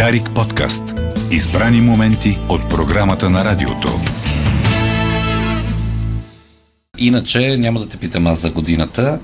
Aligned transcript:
Дарик 0.00 0.30
подкаст. 0.34 0.82
Избрани 1.30 1.80
моменти 1.80 2.38
от 2.48 2.70
програмата 2.70 3.30
на 3.30 3.44
радиото. 3.44 3.88
Иначе 6.98 7.56
няма 7.56 7.80
да 7.80 7.88
те 7.88 7.96
питам 7.96 8.26
аз 8.26 8.38
за 8.38 8.50
годината. 8.50 9.20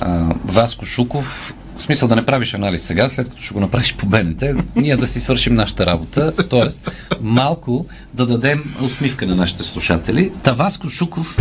А, 0.00 0.34
Васко 0.44 0.86
Шуков, 0.86 1.54
в 1.76 1.82
смисъл 1.82 2.08
да 2.08 2.16
не 2.16 2.26
правиш 2.26 2.54
анализ 2.54 2.82
сега, 2.82 3.08
след 3.08 3.28
като 3.28 3.42
ще 3.42 3.54
го 3.54 3.60
направиш 3.60 3.96
по 3.96 4.06
БНТ, 4.06 4.42
ние 4.76 4.96
да 4.96 5.06
си 5.06 5.20
свършим 5.20 5.54
нашата 5.54 5.86
работа, 5.86 6.48
т.е. 6.48 6.92
малко 7.20 7.86
да 8.14 8.26
дадем 8.26 8.74
усмивка 8.84 9.26
на 9.26 9.34
нашите 9.34 9.62
слушатели. 9.62 10.32
Та 10.42 10.52
Васко 10.52 10.88
Шуков 10.88 11.36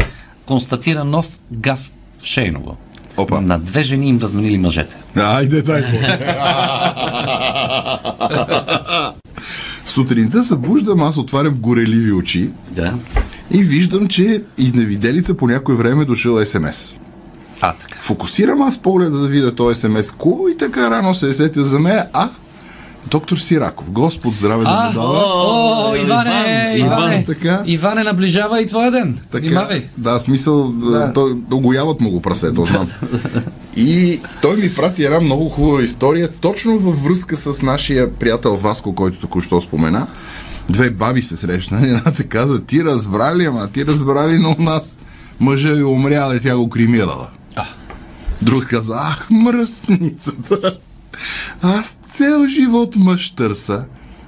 констатира 0.46 1.04
нов 1.04 1.40
гаф 1.52 1.92
в 2.20 2.26
Шейново. 2.26 2.78
Опа. 3.18 3.42
На 3.42 3.60
две 3.60 3.84
жени 3.84 4.08
им 4.08 4.20
разменили 4.22 4.58
мъжете. 4.58 4.96
Айде, 5.16 5.62
дай 5.62 5.82
Боже. 5.82 6.20
Сутринта 9.86 10.44
събуждам, 10.44 11.02
аз 11.04 11.18
отварям 11.18 11.54
гореливи 11.54 12.12
очи 12.12 12.50
Да. 12.72 12.94
и 13.52 13.64
виждам, 13.64 14.08
че 14.08 14.44
изневиделица 14.58 15.34
по 15.34 15.48
някое 15.48 15.76
време 15.76 16.02
е 16.02 16.06
дошъл 16.06 16.46
СМС. 16.46 17.00
А, 17.62 17.74
така. 17.74 18.00
Фокусирам 18.00 18.62
аз 18.62 18.78
погледа 18.78 19.18
да 19.20 19.28
видя 19.28 19.56
този 19.56 19.80
СМС. 19.80 20.12
Кой 20.12 20.58
така 20.60 20.90
рано 20.92 21.16
се 21.16 21.30
е 21.30 21.34
сетил 21.34 21.64
за 21.64 21.80
мен? 21.80 22.00
А, 22.14 22.30
доктор 23.10 23.38
Сираков. 23.38 23.92
Господ 23.92 24.36
здраве 24.36 24.64
да 24.64 24.70
му 24.70 24.94
дава. 24.94 25.24
о, 25.26 25.96
Иване, 25.96 26.74
Иван, 26.78 26.88
Иване, 27.00 27.24
така. 27.26 27.64
Иване, 27.66 28.04
наближава 28.04 28.62
и 28.62 28.68
твоя 28.68 28.92
ден. 28.92 29.20
Така, 29.32 29.46
Внимавай. 29.48 29.84
да, 29.98 30.20
смисъл, 30.20 30.68
да. 30.72 31.12
той, 31.14 31.36
огояват 31.52 32.02
му 32.02 32.10
го 32.10 32.22
прасето. 32.22 32.66
знам. 32.66 32.88
И 33.78 34.20
той 34.42 34.56
ми 34.58 34.74
прати 34.74 35.04
една 35.04 35.20
много 35.20 35.50
хубава 35.50 35.84
история, 35.84 36.30
точно 36.42 36.80
във 36.80 37.04
връзка 37.04 37.38
с 37.38 37.62
нашия 37.62 38.14
приятел 38.14 38.56
Васко, 38.58 38.96
който 38.96 39.20
току-що 39.20 39.62
спомена. 39.62 40.08
Две 40.70 40.90
баби 40.90 41.22
се 41.22 41.38
срещнали, 41.38 41.84
едната 41.88 42.24
каза, 42.24 42.62
ти 42.66 42.84
разбрали, 42.84 43.46
ама 43.46 43.68
ти 43.68 43.86
разбрали, 43.86 44.40
но 44.40 44.56
у 44.60 44.62
нас 44.64 44.98
мъжа 45.40 45.80
е 45.80 45.84
умрял 45.84 46.34
и 46.34 46.40
тя 46.40 46.58
го 46.58 46.70
кремирала. 46.70 47.28
А. 47.56 47.66
Друг 48.42 48.66
каза, 48.66 48.94
ах, 49.00 49.28
мръсницата. 49.30 50.78
Аз 51.62 51.98
цел 52.08 52.48
живот 52.48 52.96
мъж 52.96 53.30
търса. 53.30 53.86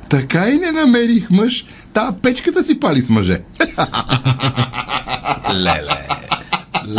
Така 0.10 0.50
и 0.50 0.58
не 0.58 0.72
намерих 0.72 1.30
мъж. 1.30 1.66
Та 1.94 2.12
печката 2.22 2.64
си 2.64 2.80
пали 2.80 3.02
с 3.02 3.10
мъже. 3.10 3.42
Леле. 5.54 6.08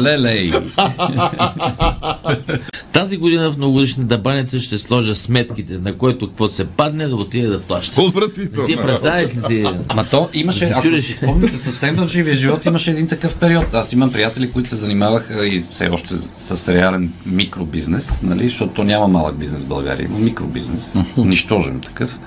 Лелей. 0.02 0.52
Тази 2.92 3.16
година 3.16 3.50
в 3.50 3.56
многогодишната 3.56 4.18
баница 4.18 4.60
ще 4.60 4.78
сложа 4.78 5.16
сметките, 5.16 5.78
на 5.78 5.94
което 5.94 6.28
какво 6.28 6.48
се 6.48 6.64
падне 6.64 7.08
да 7.08 7.16
отиде 7.16 7.48
да 7.48 7.60
плаща. 7.60 8.02
Отвратително. 8.02 8.68
Ти 8.68 8.76
представяш 8.76 9.28
ли 9.28 9.34
си? 9.34 9.64
Ма 9.96 10.04
то 10.10 10.28
имаше, 10.34 10.64
ако 10.64 10.82
си 10.82 11.12
спомните, 11.12 11.58
съвсем 11.58 11.94
в 11.94 12.08
живия 12.08 12.34
живот 12.34 12.66
имаше 12.66 12.90
един 12.90 13.08
такъв 13.08 13.36
период. 13.36 13.74
Аз 13.74 13.92
имам 13.92 14.12
приятели, 14.12 14.52
които 14.52 14.68
се 14.68 14.76
занимаваха 14.76 15.46
и 15.46 15.60
все 15.60 15.88
още 15.88 16.14
с 16.38 16.74
реален 16.74 17.12
микробизнес, 17.26 18.22
нали, 18.22 18.48
защото 18.48 18.72
то 18.72 18.84
няма 18.84 19.08
малък 19.08 19.38
бизнес 19.38 19.62
в 19.62 19.66
България, 19.66 20.04
има 20.04 20.18
микробизнес, 20.18 20.94
нищожен 21.16 21.80
такъв. 21.80 22.18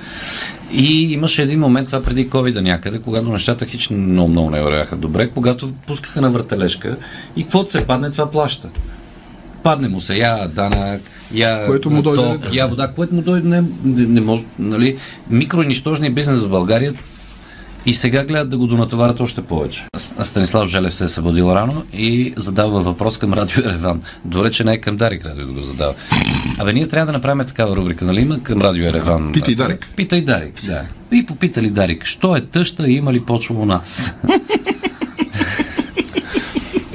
И 0.74 1.14
имаше 1.14 1.42
един 1.42 1.60
момент, 1.60 1.88
това 1.88 2.04
преди 2.04 2.30
covid 2.30 2.60
някъде, 2.60 3.00
когато 3.00 3.30
нещата 3.30 3.66
хич 3.66 3.90
много, 3.90 4.30
много 4.30 4.50
не 4.50 4.62
вървяха 4.62 4.96
добре, 4.96 5.30
когато 5.30 5.74
пускаха 5.88 6.22
на 6.22 6.30
въртележка 6.30 6.98
и 7.36 7.44
каквото 7.44 7.72
се 7.72 7.86
падне, 7.86 8.12
това 8.12 8.32
плаща. 8.32 8.70
Падне 9.64 9.88
му 9.88 10.02
се 10.02 10.18
я 10.18 10.48
данък, 10.48 11.02
я 11.34 11.66
Което 11.68 11.90
му 11.90 12.02
дойде. 12.02 12.24
ток, 12.24 12.56
я 12.56 12.68
вода, 12.68 12.88
което 12.88 13.16
му 13.16 13.22
дойде, 13.22 13.48
не, 13.48 13.64
не, 13.84 14.06
не 14.06 14.22
може, 14.22 14.44
нали, 14.60 14.98
микро 15.30 15.62
и 15.64 15.68
нищожния 15.68 16.12
бизнес 16.12 16.42
в 16.42 16.50
България 16.50 16.94
и 17.86 17.94
сега 17.94 18.24
гледат 18.24 18.50
да 18.50 18.58
го 18.58 18.68
донатоварят 18.68 19.20
още 19.20 19.42
повече. 19.42 19.86
Станислав 19.98 20.70
Желев 20.70 20.96
се 20.96 21.04
е 21.04 21.08
събудил 21.08 21.46
рано 21.46 21.84
и 21.94 22.34
задава 22.38 22.82
въпрос 22.82 23.18
към 23.18 23.34
Радио 23.34 23.64
Ереван. 23.66 24.02
Добре, 24.26 24.52
че 24.52 24.64
не 24.64 24.74
е 24.74 24.78
към 24.78 24.98
Дарик 24.98 25.26
Радио 25.26 25.46
да 25.46 25.54
го 25.54 25.62
задава. 25.62 25.94
Абе, 26.60 26.74
ние 26.74 26.88
трябва 26.88 27.06
да 27.06 27.12
направим 27.12 27.46
такава 27.46 27.76
рубрика, 27.76 28.06
нали 28.06 28.22
има 28.22 28.40
към 28.44 28.62
Радио 28.62 28.86
Ереван? 28.86 29.32
Питай 29.32 29.56
Дарик. 29.56 29.88
Питай 29.96 30.22
Дарик, 30.22 30.66
да. 30.66 30.82
И 31.12 31.26
попитали 31.26 31.70
Дарик, 31.70 32.06
що 32.06 32.36
е 32.36 32.42
тъща 32.42 32.88
и 32.88 32.94
има 32.94 33.14
ли 33.14 33.20
почва 33.26 33.56
у 33.56 33.66
нас? 33.66 34.14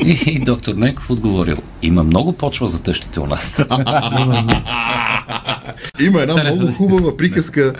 И, 0.07 0.19
и 0.27 0.39
доктор 0.39 0.75
Ненков 0.75 1.11
отговорил, 1.11 1.57
има 1.83 2.03
много 2.03 2.33
почва 2.33 2.69
за 2.69 2.79
тъщите 2.79 3.21
у 3.21 3.27
нас. 3.27 3.65
Има 6.01 6.21
една 6.21 6.45
много 6.45 6.73
хубава 6.73 7.17
приказка, 7.17 7.73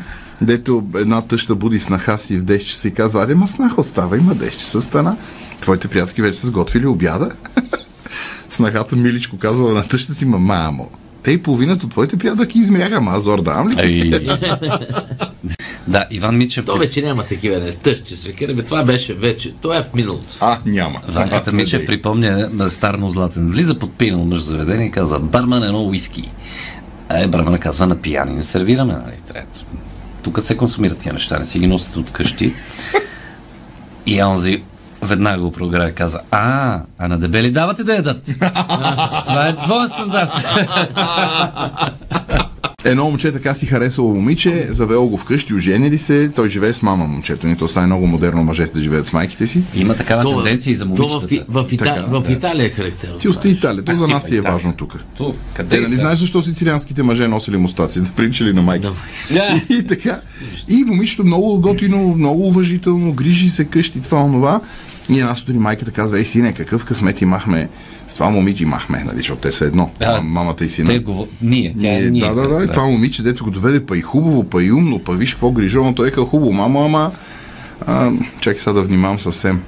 дето 0.43 0.85
една 0.97 1.23
тъща 1.23 1.55
буди 1.55 1.81
снаха 1.81 2.19
си 2.19 2.39
в 2.39 2.45
10 2.45 2.65
часа 2.65 2.89
и 2.89 2.95
казва, 2.95 3.23
аде 3.23 3.35
ма 3.35 3.49
снаха 3.49 3.81
остава, 3.81 4.17
има 4.17 4.35
10 4.35 4.51
часа 4.51 4.83
стана. 4.83 5.17
Твоите 5.61 5.89
приятелки 5.89 6.23
вече 6.23 6.39
са 6.39 6.47
сготвили 6.47 6.87
обяда. 6.87 7.31
Снахата 8.51 8.97
миличко 8.97 9.39
казала 9.39 9.73
на 9.73 9.89
тъща 9.89 10.15
си, 10.15 10.25
ма 10.25 10.39
мамо, 10.39 10.91
те 11.23 11.31
и 11.31 11.43
половината 11.43 11.87
от 11.87 11.93
твоите 11.93 12.17
приятелки 12.17 12.59
измряха, 12.59 12.97
ама 12.97 13.11
аз 13.11 13.23
зор 13.23 13.43
давам 13.43 13.69
ли? 13.69 14.29
Да, 15.89 16.07
Иван 16.11 16.37
Мичев. 16.37 16.65
То 16.65 16.79
вече 16.79 17.03
няма 17.03 17.23
такива 17.23 17.59
не. 17.59 17.73
Тъж, 17.73 18.03
че 18.03 18.17
свекера, 18.17 18.55
бе, 18.55 18.63
това 18.63 18.85
беше 18.85 19.15
вече. 19.15 19.55
Това 19.63 19.77
е 19.77 19.83
в 19.83 19.95
миналото. 19.95 20.37
А, 20.41 20.59
няма. 20.67 21.01
Ванката 21.09 21.53
Мичев 21.53 21.87
припомня 21.87 22.49
на 22.53 22.71
Старно 22.71 23.11
Златен. 23.11 23.51
Влиза 23.51 23.79
под 23.79 23.93
пинал 23.93 24.25
мъж 24.25 24.43
заведение 24.43 24.87
и 24.87 24.91
казва, 24.91 25.19
барман 25.19 25.63
едно 25.63 25.85
уиски. 25.85 26.31
А 27.09 27.19
е, 27.19 27.27
бармана 27.27 27.59
казва, 27.59 27.87
на 27.87 27.97
пияни 27.97 28.35
не 28.35 28.43
сервираме, 28.43 28.93
нали? 28.93 29.17
Трябва. 29.29 29.49
Тук 30.23 30.43
се 30.43 30.57
консумират 30.57 30.99
тия 30.99 31.13
неща, 31.13 31.39
не 31.39 31.45
си 31.45 31.59
ги 31.59 31.67
носите 31.67 31.99
от 31.99 32.11
къщи. 32.11 32.53
И 34.07 34.23
онзи 34.23 34.63
веднага 35.03 35.43
го 35.43 35.53
програя 35.53 35.91
и 35.91 35.95
каза, 35.95 36.21
а, 36.31 36.81
а 36.99 37.09
на 37.09 37.19
дебели 37.19 37.51
давате 37.51 37.85
да 37.85 37.95
ядат. 37.95 38.25
Това 39.27 39.47
е 39.49 39.53
двоен 39.53 39.89
стандарт. 39.89 40.31
Едно 42.87 43.05
момче 43.05 43.33
така 43.33 43.55
си 43.55 43.67
харесало 43.67 44.15
момиче, 44.15 44.69
завело 44.71 45.07
го 45.09 45.17
вкъщи, 45.19 45.55
оженили 45.55 45.99
се, 45.99 46.31
той 46.37 46.49
живее 46.49 46.73
с 46.75 46.83
мама 46.83 47.07
момчето. 47.07 47.47
Ни 47.47 47.57
то 47.57 47.69
са 47.69 47.81
е 47.81 47.87
много 47.87 48.07
модерно 48.07 48.45
мъжете 48.45 48.73
да 48.75 48.81
живеят 48.81 49.07
с 49.07 49.13
майките 49.13 49.47
си. 49.47 49.63
Има 49.75 49.95
такава 49.95 50.23
То- 50.23 50.35
тенденция 50.35 50.73
и 50.73 50.75
за 50.75 50.85
то 50.85 50.89
в, 50.89 50.99
момичетата. 50.99 51.35
И- 51.35 51.43
в, 51.49 51.67
Ита... 51.71 51.85
Така, 51.85 52.01
в 52.09 52.25
Италия 52.31 52.67
е 52.67 52.71
характерно. 52.71 53.19
Ти 53.19 53.29
остай 53.29 53.51
Италия, 53.51 53.85
то 53.85 53.95
за 53.95 54.07
нас 54.09 54.25
си 54.25 54.35
е 54.35 54.39
Италия. 54.39 54.53
важно 54.53 54.73
тук. 54.73 54.99
Ту, 55.17 55.35
къде 55.55 55.69
Те, 55.77 55.81
нали 55.83 55.97
знаеш 55.97 56.19
защо 56.19 56.43
сицилианските 56.43 57.03
мъже 57.03 57.29
носили 57.29 57.57
мустаци? 57.57 58.01
Да 58.01 58.11
приличали 58.11 58.53
на 58.53 58.63
майка. 58.63 58.91
Да. 59.33 59.61
И 59.71 59.87
така. 59.87 60.21
И 60.69 60.85
момичето 60.85 61.25
много 61.25 61.61
готино, 61.61 62.15
много 62.19 62.47
уважително, 62.49 63.13
грижи 63.13 63.51
се 63.51 63.65
къщи, 63.65 64.01
това, 64.03 64.19
онова. 64.19 64.61
И 65.11 65.21
една 65.21 65.35
сутрин 65.35 65.61
майката 65.61 65.91
казва, 65.91 66.19
ей, 66.19 66.25
сине, 66.25 66.53
какъв 66.53 66.85
късмет 66.85 67.21
имахме 67.21 67.69
с 68.09 68.15
това 68.15 68.31
момиче 68.31 68.63
имахме, 68.63 68.99
нали, 69.01 69.19
защото 69.19 69.41
те 69.41 69.53
са 69.53 69.65
едно. 69.65 69.91
Да. 69.99 70.13
Мам- 70.13 70.27
Мамата 70.27 70.57
и 70.61 70.69
сина. 70.69 70.87
Те 70.87 70.99
го... 70.99 71.29
Ние, 71.43 71.75
тя 71.81 71.89
е 71.89 72.01
Ние, 72.01 72.11
ние. 72.11 72.21
да, 72.25 72.35
да, 72.35 72.49
да, 72.49 72.65
и 72.65 72.69
това 72.69 72.85
момиче, 72.85 73.23
дето 73.23 73.45
го 73.45 73.51
доведе 73.51 73.87
па 73.87 73.99
и 73.99 74.03
хубаво, 74.03 74.45
па 74.45 74.63
и 74.63 74.73
умно, 74.73 74.99
па 74.99 75.13
виж 75.13 75.35
какво 75.35 75.51
грижовно, 75.51 75.95
той 75.95 76.09
е 76.09 76.13
хубаво, 76.13 76.53
мамо, 76.53 76.85
ама, 76.85 77.13
а, 77.81 78.11
чакай 78.41 78.61
сега 78.61 78.73
да 78.73 78.83
внимавам 78.83 79.19
съвсем. 79.19 79.63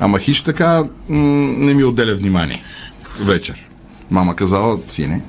Ама 0.00 0.18
хич 0.18 0.42
така 0.42 0.78
м- 1.08 1.18
не 1.58 1.74
ми 1.74 1.84
отделя 1.84 2.14
внимание. 2.14 2.62
Вечер. 3.20 3.68
Мама 4.10 4.36
казала, 4.36 4.78
сине, 4.88 5.20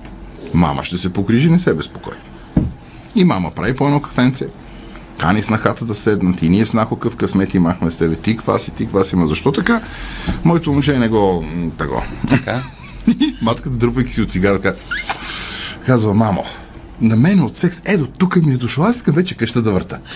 мама 0.53 0.83
ще 0.83 0.97
се 0.97 1.13
погрижи, 1.13 1.49
не 1.49 1.59
се 1.59 1.73
безпокой. 1.73 2.13
И 3.15 3.23
мама 3.23 3.51
прави 3.51 3.75
по 3.75 3.85
едно 3.85 3.99
кафенце. 3.99 4.47
Кани 5.19 5.43
с 5.43 5.49
нахата 5.49 5.85
да 5.85 5.95
седнат 5.95 6.41
и 6.41 6.49
ние 6.49 6.65
с 6.65 6.73
нахо 6.73 6.95
къв 6.95 7.15
късмет 7.15 7.53
имахме 7.53 7.91
с 7.91 7.97
тебе. 7.97 8.15
Ти 8.15 8.37
ква 8.37 8.59
си, 8.59 8.71
ти 8.71 8.85
ква 8.85 9.05
си, 9.05 9.15
ма 9.15 9.27
защо 9.27 9.51
така? 9.51 9.81
Моето 10.43 10.71
момче 10.71 10.99
не 10.99 11.09
го... 11.09 11.45
Таго. 11.77 12.03
Така. 12.29 12.63
Мацката, 13.41 13.75
дърпайки 13.75 14.13
си 14.13 14.21
от 14.21 14.31
цигарата, 14.31 14.75
казва, 15.85 16.13
мамо, 16.13 16.43
на 17.01 17.15
мен 17.15 17.43
от 17.43 17.57
секс, 17.57 17.81
е 17.85 17.97
до 17.97 18.07
тук 18.07 18.35
ми 18.35 18.53
е 18.53 18.57
дошло, 18.57 18.83
аз 18.83 18.95
искам 18.95 19.15
вече 19.15 19.35
къща 19.35 19.61
да 19.61 19.71
върта. 19.71 19.99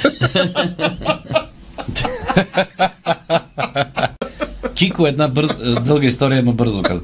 Кико 4.76 5.08
една 5.08 5.28
бърз, 5.28 5.52
е, 5.64 5.80
дълга 5.82 6.08
история, 6.08 6.44
но 6.44 6.54
бързо 6.54 6.82
каза. 6.82 7.02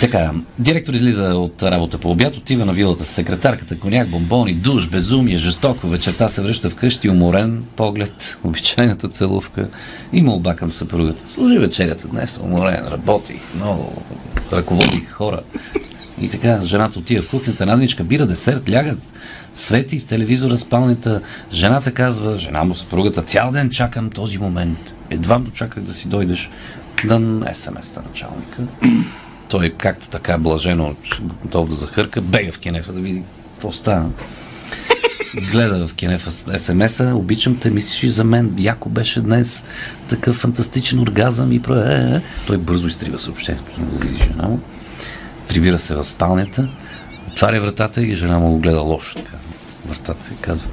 Така, 0.00 0.30
директор 0.58 0.94
излиза 0.94 1.24
от 1.24 1.62
работа 1.62 1.98
по 1.98 2.10
обяд, 2.10 2.36
отива 2.36 2.64
на 2.64 2.72
вилата 2.72 3.04
с 3.04 3.08
секретарката, 3.08 3.78
коняк, 3.78 4.08
бомбони, 4.08 4.54
душ, 4.54 4.88
безумие, 4.88 5.36
жестоко. 5.36 5.88
Вечерта 5.88 6.28
се 6.28 6.42
връща 6.42 6.70
вкъщи, 6.70 7.08
уморен, 7.08 7.64
поглед, 7.76 8.38
обичайната 8.44 9.08
целувка 9.08 9.68
и 10.12 10.22
молба 10.22 10.56
към 10.56 10.72
съпругата. 10.72 11.32
Служи 11.32 11.58
вечерята 11.58 12.08
днес, 12.08 12.40
уморен, 12.42 12.84
работих, 12.90 13.40
много, 13.54 14.02
ръководих 14.52 15.10
хора. 15.10 15.40
И 16.20 16.28
така, 16.28 16.60
жената 16.62 16.98
отива 16.98 17.22
в 17.22 17.30
кухнята, 17.30 17.66
надничка, 17.66 18.04
бира 18.04 18.26
десерт, 18.26 18.70
лягат, 18.70 18.98
свети 19.54 19.98
в 19.98 20.04
телевизора 20.04 20.56
спалнята. 20.56 21.20
Жената 21.52 21.92
казва, 21.92 22.38
жена 22.38 22.64
му, 22.64 22.74
съпругата, 22.74 23.22
цял 23.22 23.50
ден 23.50 23.70
чакам 23.70 24.10
този 24.10 24.38
момент. 24.38 24.94
Едва 25.10 25.38
дочаках 25.38 25.82
да 25.82 25.94
си 25.94 26.08
дойдеш. 26.08 26.50
Дан 27.04 27.44
СМС-та 27.54 28.02
началника. 28.08 28.62
Той, 29.48 29.74
както 29.78 30.08
така 30.08 30.38
блажено, 30.38 30.94
готов 31.42 31.68
да 31.68 31.74
захърка, 31.74 32.20
бега 32.20 32.52
в 32.52 32.58
кенефа 32.58 32.92
да 32.92 33.00
види 33.00 33.22
какво 33.54 33.72
става. 33.72 34.10
гледа 35.50 35.88
в 35.88 35.94
Кенеф 35.94 36.28
СМС-а, 36.58 37.14
обичам 37.14 37.56
те, 37.56 37.70
мислиш 37.70 38.02
и 38.02 38.08
за 38.08 38.24
мен, 38.24 38.54
яко 38.58 38.88
беше 38.88 39.20
днес, 39.20 39.64
такъв 40.08 40.36
фантастичен 40.36 41.00
оргазъм 41.00 41.52
и 41.52 41.62
про... 41.62 41.74
Е, 41.74 41.94
е, 41.94 42.16
е. 42.16 42.22
Той 42.46 42.58
бързо 42.58 42.86
изтрива 42.86 43.18
съобщението, 43.18 43.80
не 43.80 43.86
го 43.86 43.98
види 43.98 44.22
жена 44.24 44.48
му, 44.48 44.60
прибира 45.48 45.78
се 45.78 45.94
в 45.94 46.04
спалнята, 46.04 46.68
отваря 47.28 47.60
вратата 47.60 48.02
и 48.02 48.14
жена 48.14 48.38
му 48.38 48.50
го 48.50 48.58
гледа 48.58 48.80
лошо 48.80 49.14
така. 49.14 49.36
Вратата 49.86 50.30
и 50.32 50.36
казва, 50.36 50.68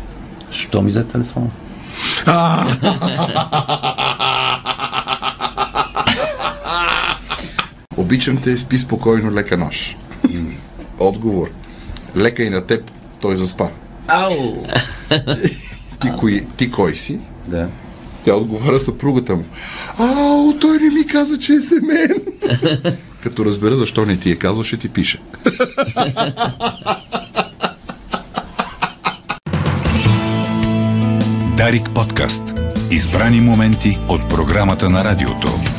що 0.51 0.81
ми 0.81 0.89
взе 0.89 1.03
телефона? 1.03 1.49
Обичам 8.05 8.37
те, 8.37 8.57
спи 8.57 8.77
спокойно, 8.77 9.31
лека 9.31 9.57
нощ. 9.57 9.97
Отговор. 10.99 11.49
Лека 12.17 12.43
и 12.43 12.49
на 12.49 12.61
теб, 12.61 12.91
той 13.21 13.37
заспа. 13.37 13.67
Ау! 14.07 14.65
Ти, 16.01 16.11
кой, 16.19 16.47
ти 16.57 16.71
кой 16.71 16.95
си? 16.95 17.19
Да. 17.47 17.67
Тя 18.25 18.35
отговаря 18.35 18.77
съпругата 18.77 19.35
му. 19.35 19.43
Ау, 19.97 20.53
той 20.61 20.77
не 20.77 20.89
ми 20.89 21.07
каза, 21.07 21.39
че 21.39 21.53
е 21.53 21.61
семен. 21.61 22.09
Като 23.23 23.45
разбера 23.45 23.77
защо 23.77 24.05
не 24.05 24.17
ти 24.17 24.31
е 24.31 24.35
казал, 24.35 24.63
ще 24.63 24.77
ти 24.77 24.89
пише. 24.89 25.21
Дарик 31.57 31.89
подкаст. 31.95 32.43
Избрани 32.91 33.41
моменти 33.41 33.97
от 34.09 34.29
програмата 34.29 34.89
на 34.89 35.03
радиото. 35.03 35.74